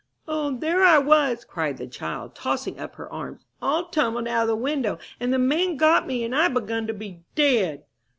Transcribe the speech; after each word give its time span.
"O, 0.27 0.57
there 0.57 0.81
I 0.83 0.97
was!" 0.97 1.45
cried 1.45 1.77
the 1.77 1.85
child, 1.85 2.33
tossing 2.33 2.79
up 2.79 2.95
her 2.95 3.07
arms, 3.13 3.45
"all 3.61 3.85
tumbled 3.89 4.27
out 4.27 4.41
of 4.41 4.47
the 4.47 4.55
window! 4.55 4.97
And 5.19 5.31
the 5.31 5.37
man 5.37 5.77
got 5.77 6.07
me, 6.07 6.23
and 6.23 6.35
I 6.35 6.47
begun 6.47 6.87
to 6.87 6.93
be 6.95 7.21
dead!" 7.35 7.83